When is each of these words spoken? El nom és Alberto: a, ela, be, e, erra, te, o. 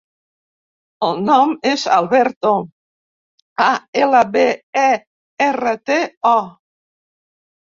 El 1.07 1.19
nom 1.25 1.51
és 1.71 1.83
Alberto: 1.97 2.53
a, 3.67 3.69
ela, 4.05 4.23
be, 4.37 4.47
e, 4.85 4.87
erra, 5.51 5.75
te, 5.93 6.01
o. 6.33 6.35